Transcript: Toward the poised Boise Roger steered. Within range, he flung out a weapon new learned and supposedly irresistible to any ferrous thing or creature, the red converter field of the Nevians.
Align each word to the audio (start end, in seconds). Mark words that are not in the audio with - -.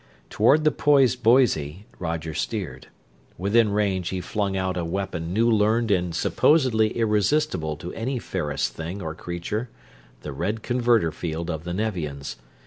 Toward 0.31 0.63
the 0.63 0.71
poised 0.71 1.21
Boise 1.21 1.85
Roger 1.99 2.33
steered. 2.33 2.87
Within 3.37 3.69
range, 3.71 4.09
he 4.09 4.19
flung 4.19 4.57
out 4.57 4.75
a 4.75 4.83
weapon 4.83 5.31
new 5.31 5.47
learned 5.47 5.91
and 5.91 6.15
supposedly 6.15 6.97
irresistible 6.97 7.75
to 7.77 7.93
any 7.93 8.17
ferrous 8.17 8.67
thing 8.69 8.99
or 8.99 9.13
creature, 9.13 9.69
the 10.21 10.31
red 10.33 10.63
converter 10.63 11.11
field 11.11 11.51
of 11.51 11.65
the 11.65 11.73
Nevians. 11.75 12.37